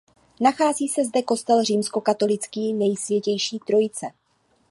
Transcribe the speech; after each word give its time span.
Nachází 0.39 0.87
se 0.87 1.05
zde 1.05 1.21
kostel 1.21 1.63
římskokatolický 1.63 2.73
Nejsvětější 2.73 3.59
Trojice. 3.59 4.07